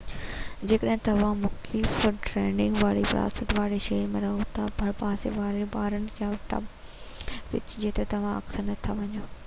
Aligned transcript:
جيڪڏهن 0.69 1.01
توهان 1.07 1.35
مختلف 1.41 1.91
ڊرنڪنگ 2.05 2.79
واري 2.85 3.03
ثقافت 3.11 3.53
واري 3.57 3.77
شهر 3.87 4.09
۾ 4.15 4.21
رهو 4.23 4.47
ٿا 4.55 4.65
ڀرپاسي 4.79 5.33
وارن 5.39 5.69
بارن 5.75 6.07
يا 6.21 6.31
پب 6.53 6.71
۾ 7.35 7.35
وڃو 7.53 7.85
جتي 7.85 8.07
توهان 8.15 8.35
اڪثر 8.41 8.67
نٿا 8.73 8.97
وڃو 9.03 9.25